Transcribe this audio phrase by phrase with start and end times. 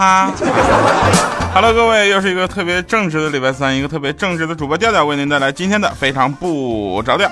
[0.00, 0.32] 哈。
[1.52, 7.30] Hello，各位，又是一个特别正直的礼拜三，一个特别正直的主播调调为您带来今天的非常不着调。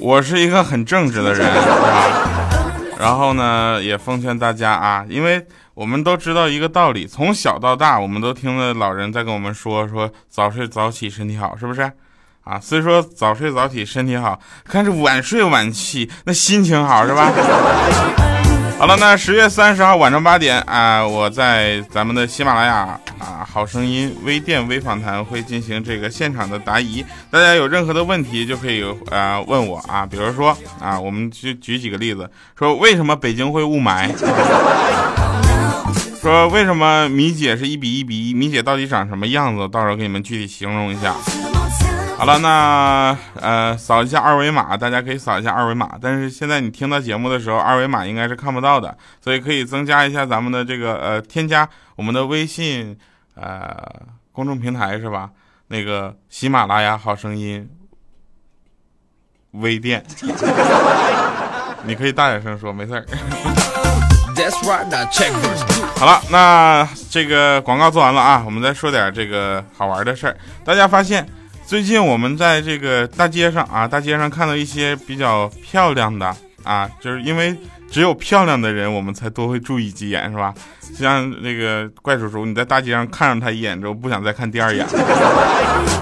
[0.00, 1.54] 我是一个很正直的人啊，
[2.98, 11.88] 然后呢，也奉劝大家啊，因为我们都知道一个道理，从小到大，我们都听了老人在跟我们说说早睡早起身体好，是不是？
[12.46, 14.38] 啊，虽说早睡早起身体好，
[14.70, 17.28] 但是晚睡晚起那心情好是吧？
[18.78, 34.08] 好了，那十月三十号晚上八点啊，我在咱们的喜马拉雅啊好声音微店微访谈会进行这个现场的答疑，大家有任何的问题就可以啊问我啊，比如说啊，我们就举几个例子，说为什么北京会雾霾？
[36.22, 38.34] 说为什么米姐是一比一比一？
[38.34, 39.68] 米姐到底长什么样子？
[39.68, 41.12] 到时候给你们具体形容一下。
[42.16, 45.98] 好了，那呃，扫一下二维码，大家可以扫一下二维码。
[46.00, 52.98] 但是现在你听到节目的时候，二维码应该是看不到的，所以可以增加一下咱们的这个呃，添加我们的微信
[53.34, 53.76] 呃
[54.32, 55.28] 公众平台是吧？
[55.68, 57.68] 那个喜马拉雅好声音
[59.50, 60.02] 微店，
[61.84, 63.04] 你可以大点声说，没事儿。
[65.96, 70.36] 好了，那这个广告做完了啊，我们再说点这个好玩的事儿。
[70.64, 71.26] 大家发现？
[71.66, 77.56] 最近我们在这个大街上啊，大街上看到一些比较漂亮的啊，就是因为
[77.90, 80.54] 只有漂亮的人，我们才多会注意几眼，是吧？
[80.80, 84.86] 就像那个怪叔叔，你在大街上看上他一眼之后，不想再看第二眼。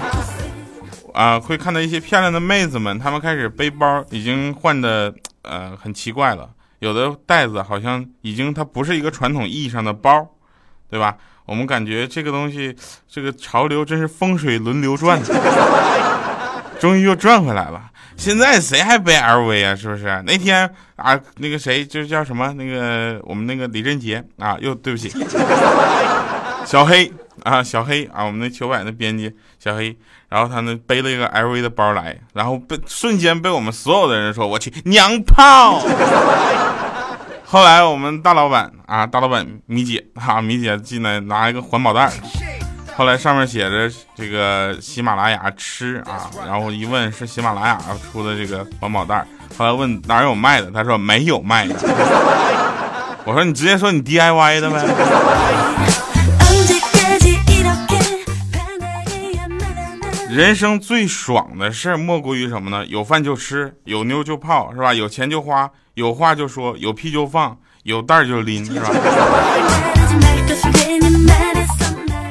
[1.15, 10.29] 啊，会看到一些漂亮的妹子们，她们开始背包已经换的呃很奇怪了，有的袋子好像已经它不是一个传统意义上的包，
[10.91, 11.17] 对吧？
[11.45, 12.75] 我们感觉这个东西，
[13.07, 15.21] 这个潮流真是风水轮流转，
[16.79, 17.81] 终于又转回来了。
[18.17, 19.75] 现在谁还背 LV 啊？
[19.75, 20.23] 是不是？
[20.25, 22.53] 那天啊，那个谁，就是叫什么？
[22.53, 25.11] 那个我们那个李振杰啊，又对不起，
[26.65, 27.11] 小黑
[27.43, 29.97] 啊，小黑啊，我们那球百的编辑小黑，
[30.29, 35.81] 然后他呢背了一个 LV 的包来，然后被瞬间被我们所有的人说，我去娘炮。
[37.47, 42.11] 后来我们大老板啊，大老板米姐啊，米姐进来拿一个环保袋，
[42.97, 47.79] 后来上面写着这个喜马拉雅吃啊，然后一问是喜马拉雅
[48.11, 49.25] 出的这个环保袋，
[49.57, 51.75] 后来问哪有卖的，他说没有卖的，
[53.25, 54.83] 我说你直接说你 DIY 的呗。
[60.35, 62.85] 人生最爽的事莫过于什么呢？
[62.87, 64.93] 有饭就吃，有妞就泡，是吧？
[64.93, 65.71] 有钱就花。
[65.93, 68.89] 有话就说，有屁就放，有袋就拎， 是吧？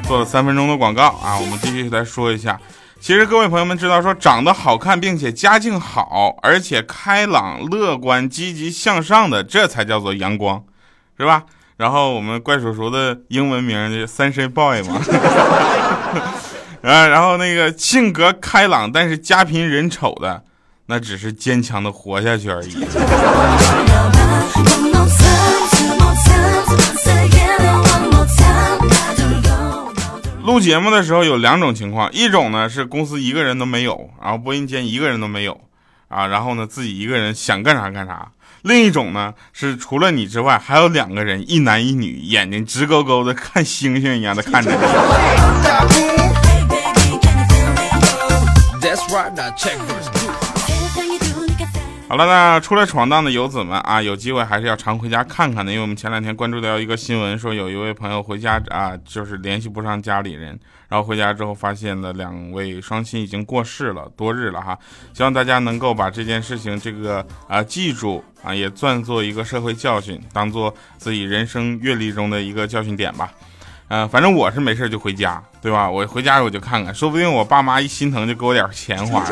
[0.03, 2.59] 做了三分钟的广告啊，我们继续来说一下。
[2.99, 10.63] 其实各位朋友们知道，说长得好看并且家境好，而且开朗、乐观、积极向上的，这才叫做阳光，
[11.17, 11.41] 是吧？
[11.77, 15.01] 然后我们怪叔叔的英文名就三 C boy 嘛，
[16.85, 20.43] 啊，然后那个性格开朗但是家贫人丑的。
[20.87, 22.75] 那只是坚强的活下去而已。
[30.43, 35.59] 录节目的时候有两种情况，一种呢是公司一个人都没有，然后播音间一个人都没有，
[36.07, 38.29] 啊，然后呢自己一个人想干啥干啥；
[38.61, 46.24] 另一种呢是除了你之外还有两个人，一男一女，眼睛直勾勾的看星星一样的看着你。
[52.07, 55.71] 好了，那出来闯荡的游子们啊，有机会还是要常回家看看的。
[55.71, 64.77] 因为我们前两天关注到一个新闻，说有一位朋友回家啊，就是联系不上家里人，然后回家之后发现了两位双亲已经过世了多日了哈。
[65.13, 73.31] 希望大家能够把这件事情这个啊记住啊，也算作一个社会教训，当做自己人生阅历中的一个教训点吧。
[73.87, 75.87] 嗯，反正我是没事就回家，对吧？
[75.87, 79.23] 我回家我就看看，说不定我爸妈一心疼就给我点钱花。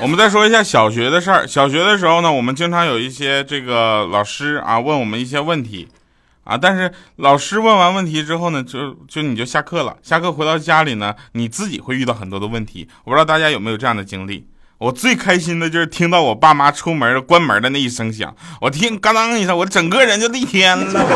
[0.00, 1.46] 我们再说一下小学的事儿。
[1.46, 5.88] 小学的时候呢，我们经常有一些这个老师啊问我们一些问题，
[6.42, 9.96] 啊，但是老师问完问题之后呢，就就你就下课了。
[10.02, 12.88] 下课回到家里呢，你自己会遇到很多的问题。
[13.04, 14.44] 我不知道大家有没有这样的经历。
[14.82, 21.06] 我最开心的就是听到我爸妈出门关门的那一声响，我听嘎当一声，我整个人就逆天了。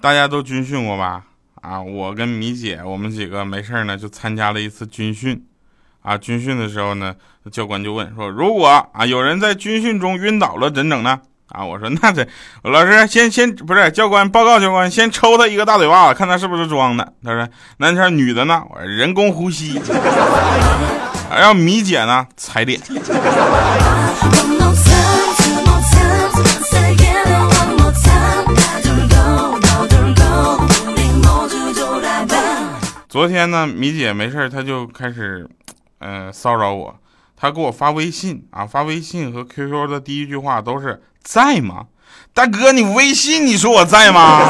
[0.00, 1.22] 大家都军训过吧？
[1.62, 5.40] 啊，我跟米姐，我们几个没事呢，就参加了一次军训。
[6.02, 7.14] 啊，军训的时候呢，
[7.52, 11.20] 教官就问说，如果啊有人在军训中晕倒了，怎整呢？
[11.48, 12.26] 啊，我说那这，
[12.62, 17.12] 老师先先不是教官报告教官，先抽他一个大嘴巴子，看他是不是装的。
[17.24, 17.48] 他说
[17.78, 18.62] 那这女的呢？
[18.70, 19.80] 我说人工呼吸。
[21.30, 22.80] 让米姐呢踩点。
[33.08, 35.48] 昨天呢，米姐没事她就开始，
[35.98, 36.94] 呃，骚扰我。
[37.36, 41.84] 她给我发微信啊，发微信和 QQ 的第一句话都是在吗？
[42.32, 44.48] 大哥，你微信你说我在吗？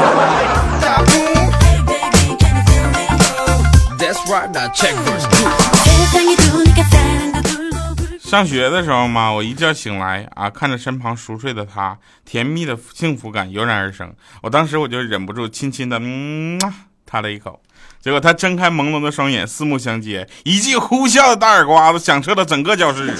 [8.21, 14.13] 上学的时候嘛，我一觉醒来啊，看着身旁熟睡的他，甜蜜的幸福感油然而生。
[14.41, 16.57] 我当时我就忍不住轻轻的嗯，
[17.05, 17.59] 他了一口。
[18.01, 23.13] 结果他睁开朦胧的双眼，四目相接，一记呼啸的大耳刮子响彻了整个教室。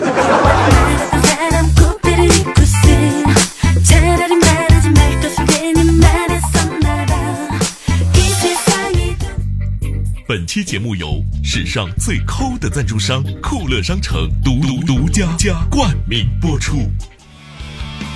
[10.29, 16.87] 本期节目由史上最抠的赞助商酷乐商城独独独家加冠名播出。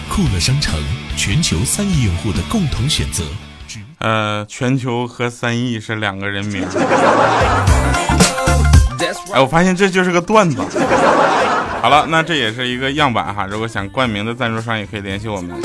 [0.07, 0.79] 酷乐商城，
[1.17, 3.23] 全球三亿用户的共同选择。
[3.97, 6.63] 呃，全球和三亿是两个人名。
[9.33, 10.61] 哎，我发现这就是个段子。
[11.81, 13.47] 好了，那这也是一个样板哈。
[13.47, 15.59] 如果想冠名的赞助商，也可以联系我们。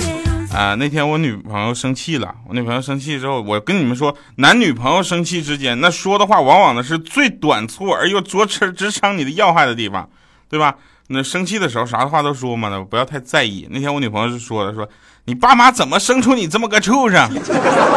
[0.59, 10.11] 啊，那天我女朋友生气了，我女朋友生气之后，我跟你们说，男女朋友生气之间，那说的话往往呢是最短促而又着直直伤你的要害的地方，
[10.51, 10.75] 对吧？
[11.11, 13.69] 那生气的时候啥话都说嘛，不要太在意。
[13.71, 14.89] 那天我女朋友就说的，说。
[15.27, 17.31] 你爸妈怎么生出你这么个畜生？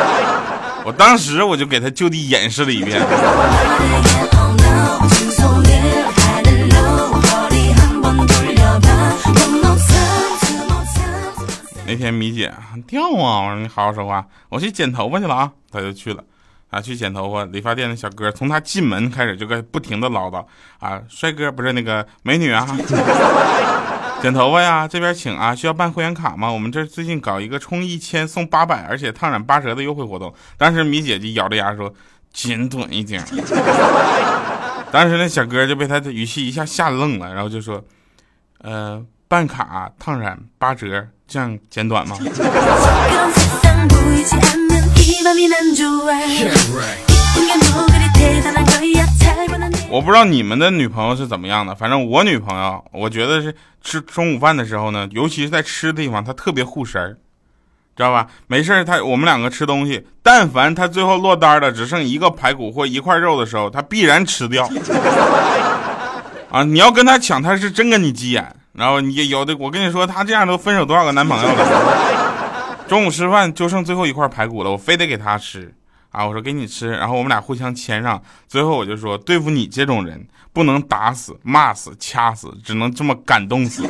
[0.86, 3.02] 我当时我就给他就地演示了一遍。
[11.92, 12.54] 那天米姐
[12.88, 16.24] 掉啊，我说你好好说话，我去剪头发去了啊，他就去了。
[16.70, 20.46] 啊，去剪头发，理发店的小哥从他进门开始就该不停的唠叨
[20.80, 22.66] 啊，帅哥不是那个 美女啊。
[24.22, 25.54] 剪头发呀，这边请啊！
[25.54, 26.50] 需要办会员卡吗？
[26.50, 30.34] 我们这最近搞一个充一千送八百，而且烫染八折的优惠活动。
[30.58, 31.94] 当时米姐就咬着牙说
[32.32, 33.22] ：“剪短一点。”
[34.94, 37.84] 当时那小哥就被他的语气一下吓愣了，然后就说
[38.62, 42.18] ：“呃，办卡烫染八折，这样剪短吗？”
[49.90, 57.16] 我不知道你们的女朋友是怎么样的，反正我女朋友，我觉得是吃中午饭的时候呢，尤其是在吃的地方，她特别护食儿，
[57.96, 58.28] 知道吧？
[58.48, 64.70] 没事她我们两个吃东西，但凡她最后落单了只剩一个排骨或一块肉的时候，她必然吃掉。
[66.52, 68.54] 啊，你要跟她抢，她是真跟你急眼。
[68.74, 72.78] 然后你有的，我跟你说，她这样都分手多少个男朋友了？
[72.88, 75.74] 中午吃饭就剩最后一块排骨了，我非得给她吃。
[76.12, 76.26] 啊！
[76.26, 78.22] 我说给你吃，然后我们俩互相谦让。
[78.46, 83.88] 最后我就说，对付你这种人，不能打死、骂死、掐死，只能这么感动死。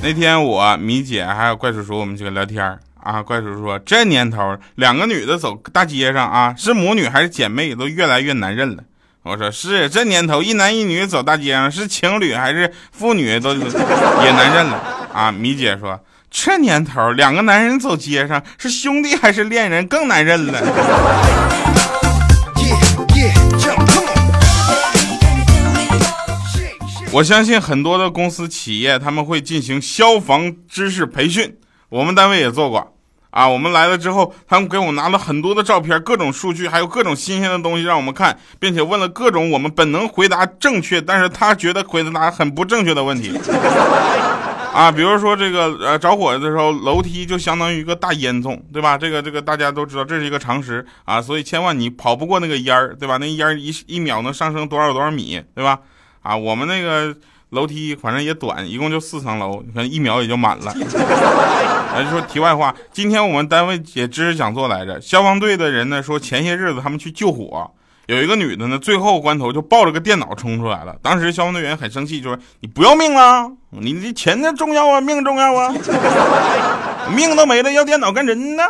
[0.00, 3.22] 那天我米姐还有怪叔叔，我们几个聊天啊。
[3.22, 8.82] 怪叔叔说，这年头，两个女的走大街上啊，是母女还是姐妹，都越来越难认了。
[9.22, 15.30] 我说是这年头一男一女走大街上是情侣还是父女都也难认了啊！
[15.30, 20.58] 米姐说这年头两个男人走街上是兄弟还是恋人更难认了。
[27.12, 31.54] 我相信很多的公司企业他们会进行消防知识培训，
[31.90, 32.96] 我们单位也做过。
[33.30, 43.30] 啊，我们来了之后，他们给我拿了很多的照片、各种数据，还有各种新鲜的东西让我们看，并且问了各种我们本能回答正确，但是他觉得回答很不正确的问题。
[44.72, 48.98] 啊，比如说这个呃着火的时候，楼梯就相当于一个大烟囱，对吧？
[48.98, 53.16] 这个这个大家都知道，这是一个常识啊，所以千万你跑不过那个烟儿，对吧？
[53.18, 55.78] 那烟一一秒能上升多少多少米，对吧？
[56.22, 57.14] 啊，我们那个。
[57.50, 60.72] 楼梯反正也短，一共就四层楼，你看一秒也就满了。
[61.92, 67.70] 咱 说题外话，今天我们单位也知识讲座来着，消防队的人呢说前些日子他们去救火，
[68.10, 70.96] 有一个女的呢，最后关头就抱着个电脑冲出来了。
[71.00, 73.48] 当时消防队员很生气，就说：“你不要命了？
[73.70, 75.72] 你这钱呢重要啊，命重要啊？
[77.14, 78.64] 命都没了，要电脑干人呢？”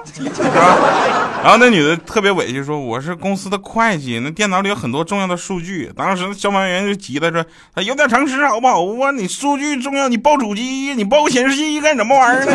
[1.42, 7.42] 然后那女的特别委屈说：“我是公司的会计，那电脑里有很多重要的数据。”当时消防员就急了，说
[7.74, 9.10] ：“他有点常识好不好啊？
[9.10, 12.52] 你数据重要，你抱主机，你抱个显示器干什么玩意儿呢？”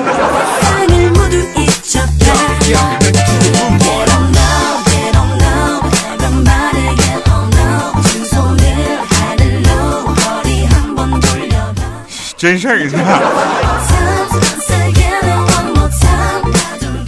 [12.37, 13.03] 真事儿是吧？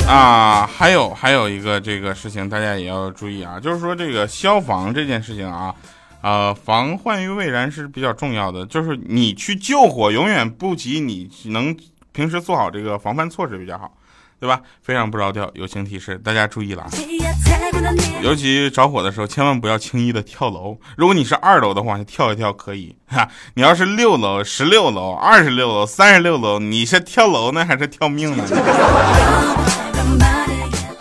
[0.07, 5.75] 啊，还有还有一个这个事情，大家也要注意啊，就是说这个消防这件事情啊，
[6.21, 11.75] 呃，防患于未然是比较重要的，就是你去救火，永远不及你能
[12.13, 13.91] 平时做好这个防范措施比较好。
[14.39, 14.61] 对吧？
[14.81, 16.87] 非常不着调，友情提示，大家注意了。
[18.21, 20.77] 尤其着火的时候，千万不要轻易的跳楼。
[20.95, 23.27] 如果你是二楼的话，你跳一跳可以哈。
[23.55, 28.43] 你要是六楼、十六楼、二十六楼、三十六楼，你是跳楼呢，还是跳命呢？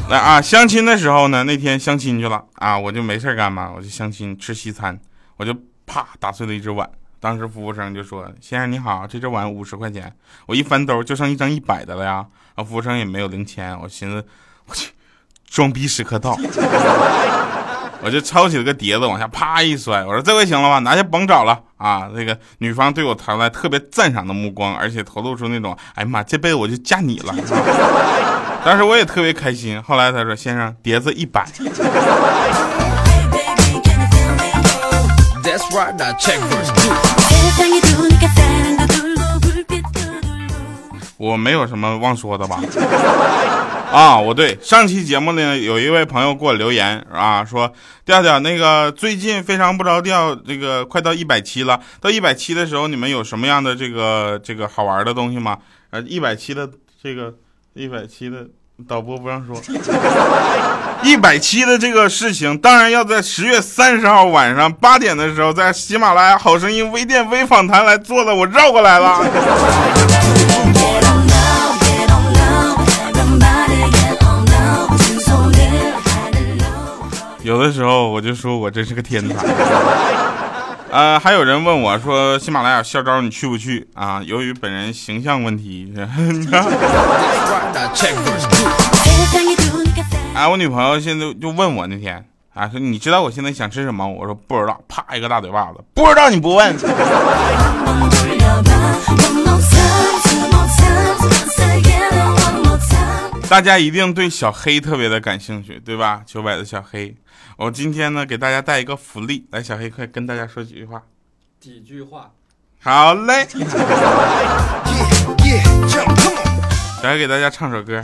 [0.09, 4.99] 来啊，相亲的时候呢，那天相亲去了啊，我就没事干嘛，我就相亲吃西餐，
[5.37, 5.53] 我就
[5.85, 6.89] 啪打碎了一只碗。
[7.19, 10.13] 当时服务生就说：“先生你好，这只碗五十块钱。”
[10.47, 12.27] 我一翻兜，就剩一张一百的了呀。
[12.55, 14.25] 啊，服务生也没有零钱，我寻思，
[14.67, 14.91] 我去，
[15.49, 16.37] 装逼时刻到，
[18.03, 22.09] 我就抄起了个碟子往下啪一摔，我说这回行了吧，拿去甭找了啊！
[22.15, 27.35] 那个女方对我投来特别赞赏的目光，而且透露出那种，哎呀妈，这辈子我就嫁你了。
[28.65, 29.81] 当时我也特别开心。
[29.83, 31.47] 后来他说，先生，碟子一百。
[41.19, 42.61] 我没有什么忘说的吧？
[43.93, 47.73] 啊，我对上期节目呢，有一位朋友给我留言啊，说
[48.05, 55.59] 调调那个最近非常不着调，这个快到一百期了，到一百期的时候，你们有什么样的这个这个好玩的东西吗？
[55.91, 56.69] 呃，一百期的
[57.03, 57.35] 这个
[57.75, 58.47] 一百期的
[58.85, 59.57] 导播不让说，
[61.03, 69.25] 一百七的这个事情，当然要在十月三十号晚上八点的时候，在喜马拉雅好声音微店微访谈来做的，我绕过来了。
[77.43, 79.35] 有的时候我就说我真是个天才，
[80.91, 84.23] 呃，还有人问我说喜马拉雅校招你去不去啊？
[84.23, 85.93] 由于本人形象问题，
[90.35, 92.25] 哎， 我女朋友现在就问我那天
[92.55, 94.07] 啊，说你知道我现在想吃什么？
[94.07, 96.75] 我说不知道，啪一个大嘴巴子，不知道你不问。
[103.49, 106.23] 大家一定对小黑特别的感兴趣，对吧？
[106.27, 107.15] 九百的小黑，
[107.57, 111.03] 我今天呢给大家带一个福利，来，小黑快跟大家说几句话。
[111.59, 112.31] 几句话。
[112.79, 113.47] 好嘞。
[117.01, 118.03] 小黑给大家唱首歌。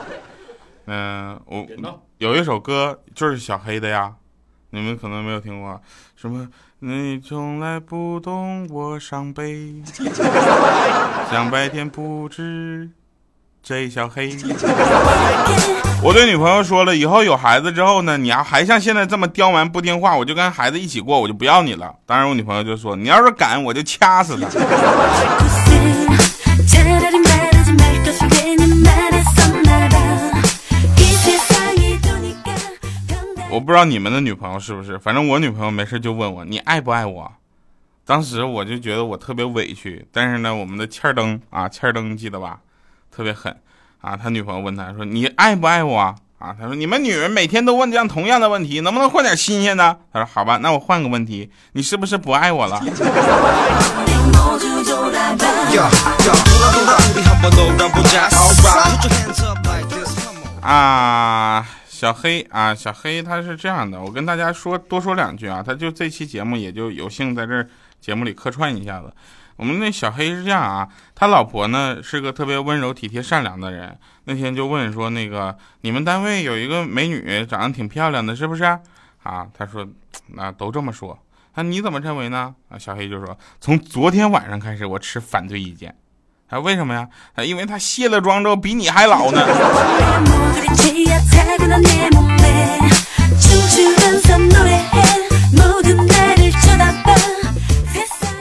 [0.86, 1.66] 嗯，我
[2.16, 4.14] 有一首歌就是小黑的呀，
[4.70, 5.78] 你们可能没有听过，
[6.16, 6.48] 什么？
[6.78, 9.82] 你从来不懂我伤悲，
[11.30, 12.88] 想白天不知。
[13.66, 14.36] 这小黑，
[16.04, 21.90] 我对女朋友说了，以后有孩子之后呢，你要还像现在这么刁蛮不听话，我就跟孩子一起过，我就不要你了。
[22.04, 24.48] 当然，我女朋友就说，你要是敢，我就掐死他。
[33.48, 37.32] 我不知道你们的女朋友是不是，反正我女朋友没事就问我，你爱不爱我？
[38.04, 42.58] 当时我就觉得我特别委屈，但是呢，我们的欠儿灯啊，欠儿灯记得吧？
[43.14, 43.54] 特别狠，
[44.00, 44.16] 啊！
[44.16, 46.00] 他女朋友问他说：“你爱不爱我？”
[46.38, 52.80] 啊，他说：“你们女人每天都问这样同样的问题，能不能换点新鲜的？”他说：“好吧，那我换个问题，你是不是不爱我了？”
[60.60, 67.64] 啊，小黑啊，小黑他是这样的，我跟大家说多说两句啊，他就这期节目也就有幸在这
[68.00, 69.12] 节目里客串一下子。
[69.56, 73.96] 我们那小黑是这样啊，他老婆呢是个特别温柔体贴善良的人。
[74.24, 78.64] 那天就问说，那个你们单位有一个美女，长得挺漂亮的，是不是？
[79.22, 79.86] 啊，他说，
[80.34, 81.18] 那都这么说。
[81.54, 82.54] 那你怎么认为呢？
[82.68, 85.94] 啊，小黑就说，从昨天晚上开始，我持反对意见。
[86.48, 87.08] 他为什么呀？
[87.34, 89.40] 啊，因为他卸了妆之后比你还老呢。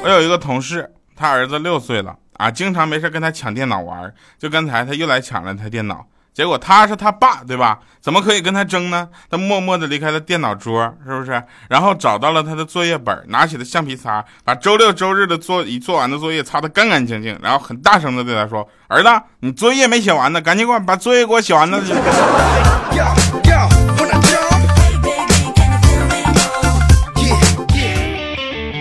[0.01, 0.91] 我有一个同事。
[1.15, 4.13] 他儿子六岁了啊，经常没事跟他抢电脑玩。
[4.37, 7.79] 就刚才他又来抢了他电脑，结果他是他爸，对吧？
[8.01, 9.07] 怎么可以跟他争呢？
[9.29, 11.41] 他默默地离开了电脑桌，是不是？
[11.69, 21.79] 然后找到了他的作业本，拿起了橡皮擦，把周六周日的作已做完的作业擦得干干净净，然后很大声地对他说：“儿子，你作业没写完呢，赶紧给我把作业给我写完了。”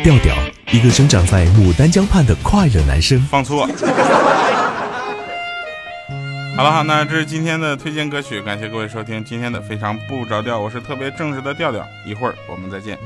[0.03, 0.35] 调调，
[0.73, 3.21] 一个生长在牡丹江畔的快乐男生。
[3.31, 3.69] 放错。
[6.57, 12.99] 好了好，那这是今天的推荐歌曲，感谢各位收听今天的非常不着调，我是特别正式的调调，一会儿我们再见。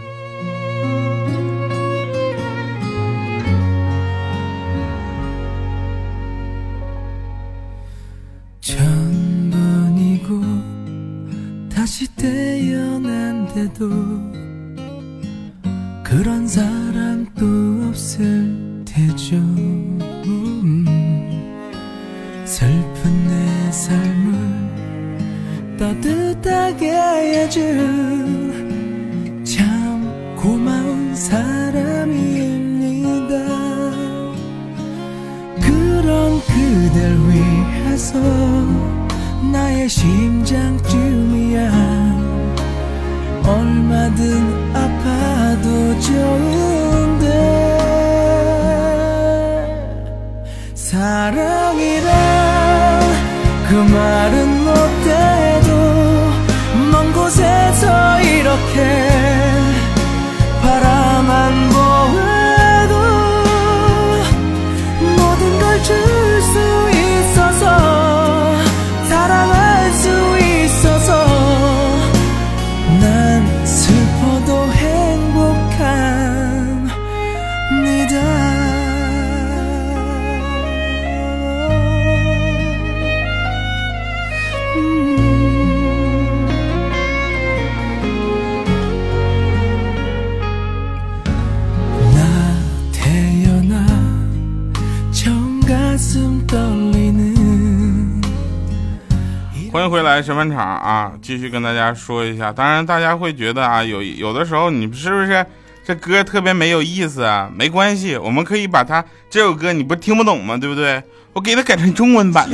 [100.16, 101.12] 来，审判场啊！
[101.20, 105.44] 继续跟大家说一下，当然大家会觉得啊，有有的时候你是不是
[105.84, 107.50] 这歌特别没有意思啊？
[107.54, 110.56] 没关系，我们可以把它这首歌你不听不懂吗？
[110.56, 111.02] 对不对？
[111.34, 112.48] 我给它改成中文版。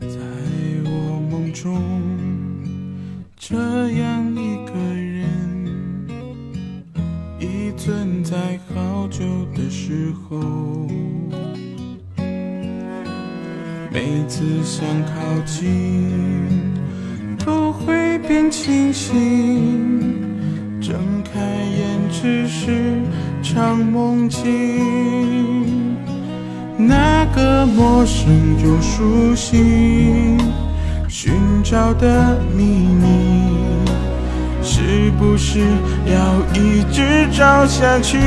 [0.00, 0.08] 在
[0.84, 0.90] 我
[1.30, 1.80] 梦中，
[3.38, 6.08] 这样一个人，
[7.38, 8.36] 已存在
[8.74, 9.20] 好久
[9.54, 10.88] 的时候。
[13.90, 16.74] 每次想靠近，
[17.44, 19.16] 都会变清醒。
[20.80, 23.00] 睁开眼，只是
[23.42, 25.96] 场梦境。
[26.76, 28.28] 那个陌生
[28.62, 30.36] 又熟悉，
[31.08, 31.32] 寻
[31.64, 33.06] 找的秘密，
[34.62, 35.60] 是不是
[36.06, 38.18] 要一直找下去？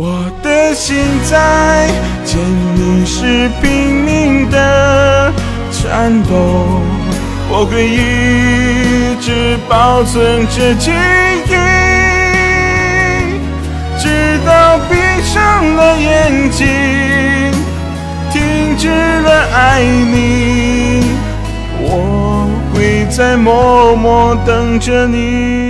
[0.00, 0.06] 我
[0.44, 0.96] 的心
[1.28, 1.90] 在
[2.24, 2.38] 见
[2.76, 5.32] 你时拼命的
[5.72, 6.36] 颤抖，
[7.50, 10.92] 我会一直保存着记
[11.48, 11.52] 忆，
[13.98, 16.64] 直到闭上了眼睛，
[18.30, 21.02] 停止了爱你，
[21.80, 25.67] 我会在默默等着你。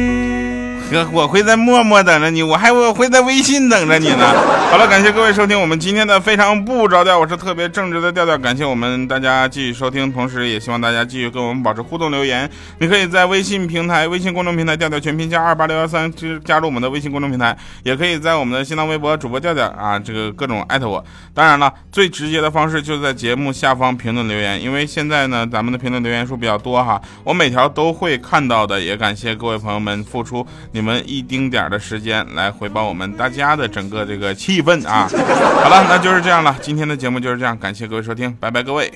[0.91, 4.25] 哥， 我会在默默等着你，我还我会在微信等着你呢。
[4.71, 8.37] 好了，感谢各位收听我们今天的非常不着调，我是特别正直的调调。
[8.39, 12.49] 感谢我们大家继续收听，同时也希望大家继续跟我们保持互动留言。
[12.79, 21.03] 你可以在微信平台、微信公众平台调调全拼加二八六幺三加加入我们的微信公众平台，也可以在我们的新浪微博主播调调啊，这个各种艾特我。
[21.35, 28.79] 当然了，最直接的方式就是在节目下方评论留言，因为现在呢咱们的评论留言数比较多哈，我每条都会看到的。
[28.79, 30.47] 也感谢各位朋友们付出。
[30.79, 35.09] 你们一丁点的时间来回报我们大家的整个这个气氛啊！
[35.61, 38.89] 好了，那就是这样了，今天的节目就是这样，感谢各位收听，拜拜各位。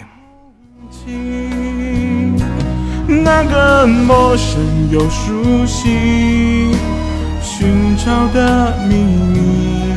[3.08, 4.60] 那个陌生
[4.92, 6.70] 又熟悉，
[7.42, 9.90] 寻找的秘密，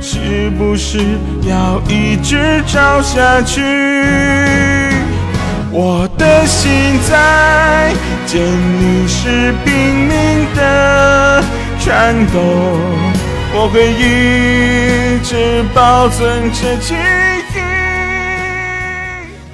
[0.00, 1.00] 是不是
[1.48, 3.60] 要一直找下去？
[5.78, 7.92] 我的心在
[8.24, 9.74] 见你时拼
[10.08, 11.44] 命的
[11.78, 12.40] 颤抖，
[13.52, 17.60] 我会一直保存着记忆。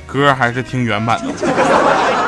[0.06, 2.21] 歌还是听原版的。